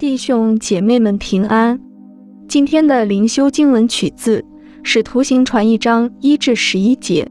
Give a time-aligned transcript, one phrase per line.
[0.00, 1.78] 弟兄姐妹们平安。
[2.48, 4.40] 今天的灵修经文取自
[4.82, 7.28] 《使徒行传》一章一至十一节。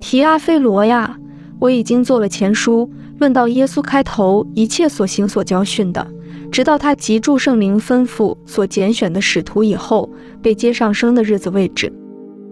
[0.00, 1.16] 提阿非罗呀，
[1.60, 6.04] 我已经做了前书，论到耶稣开头一切所行所教训的，
[6.50, 10.10] 直到他及住圣灵吩咐所拣选的使徒以后，
[10.42, 11.92] 被接上升的日子为止。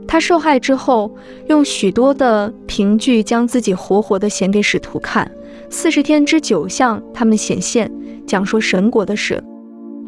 [0.07, 1.13] 他受害之后，
[1.49, 5.29] 用许多的凭据将自己活活的显给使徒看，
[5.69, 7.91] 四十天之久向他们显现。
[8.27, 9.43] 讲说神国的事，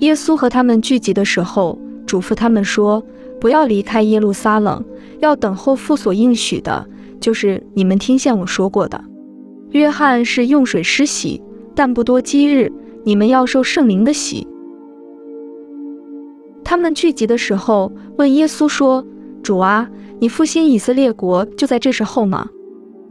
[0.01, 3.03] 耶稣和他们聚集的时候，嘱咐他们说
[3.41, 4.85] ：“不要离开耶路撒冷，
[5.21, 6.85] 要等候父所应许的，
[7.21, 9.03] 就是你们听见我说过的。
[9.71, 11.41] 约翰是用水施洗，
[11.75, 12.73] 但不多几日，
[13.05, 14.47] 你们要受圣灵的洗。”
[16.65, 19.05] 他们聚集的时候，问耶稣说
[19.43, 22.49] ：“主啊，你复兴以色列国就在这时候吗？”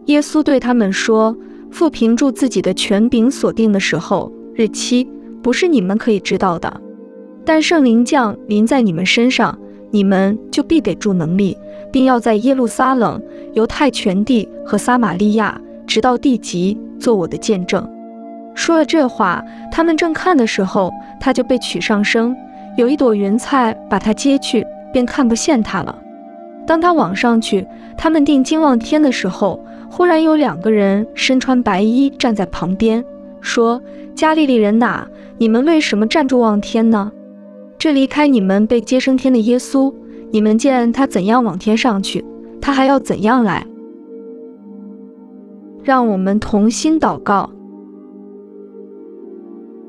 [0.07, 1.35] 耶稣对他们说
[1.71, 5.07] ：“父凭住自己的权柄所定的时候。”日期
[5.43, 6.81] 不是你们可以知道的，
[7.45, 9.55] 但圣灵降临在你们身上，
[9.91, 11.55] 你们就必得住能力，
[11.91, 13.21] 并要在耶路撒冷、
[13.53, 17.87] 犹太全地和撒玛利亚，直到地极，做我的见证。
[18.55, 22.35] 说了这话，他们正看的时候，他就被取上升，
[22.77, 25.95] 有一朵云彩把他接去，便看不见他了。
[26.65, 27.63] 当他往上去，
[27.95, 33.05] 他们定睛望天的时候，忽然有两个人身穿白衣站在旁边。
[33.47, 33.81] 说
[34.13, 37.09] ：“加利利人哪，你们为什么站住望天呢？
[37.79, 39.93] 这离开你们被接升天的耶稣，
[40.31, 42.25] 你们见他怎样往天上去，
[42.59, 43.65] 他还要怎样来？
[45.81, 47.49] 让我们同心祷告。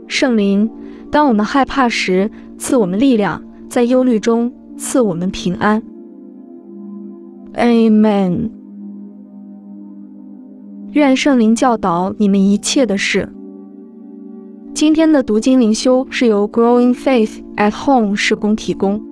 [0.06, 0.70] 圣灵，
[1.10, 5.82] 当我们害怕时，赐我们力量；在忧虑中，赐我们平安。
[7.54, 8.50] Amen。
[10.92, 13.28] 愿圣灵教导你们一切的事。”
[14.78, 19.07] 今天的读经灵修是由 Growing Faith at Home 施工提供。